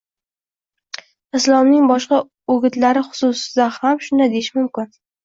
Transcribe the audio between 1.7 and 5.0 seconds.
boshqa o‘gitlari xususida ham shunday deyish mumkin